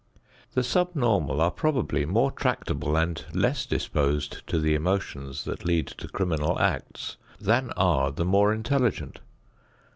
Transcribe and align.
The 0.55 0.63
sub 0.63 0.95
normal 0.95 1.39
are 1.41 1.51
probably 1.51 2.07
more 2.07 2.31
tractable 2.31 2.97
and 2.97 3.23
less 3.35 3.67
disposed 3.67 4.41
to 4.47 4.57
the 4.57 4.73
emotions 4.73 5.43
that 5.43 5.63
lead 5.63 5.85
to 5.85 6.07
criminal 6.07 6.57
acts 6.59 7.17
than 7.39 7.69
are 7.77 8.09
the 8.09 8.25
more 8.25 8.51
intelligent. 8.51 9.19